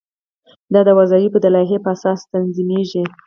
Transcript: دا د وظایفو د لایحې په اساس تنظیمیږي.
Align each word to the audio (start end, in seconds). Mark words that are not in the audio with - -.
دا 0.73 0.81
د 0.87 0.89
وظایفو 0.99 1.37
د 1.43 1.45
لایحې 1.55 1.77
په 1.85 1.89
اساس 1.95 2.19
تنظیمیږي. 2.33 3.03